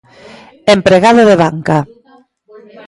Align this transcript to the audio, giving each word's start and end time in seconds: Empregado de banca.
Empregado 0.75 1.21
de 1.29 1.35
banca. 1.43 1.77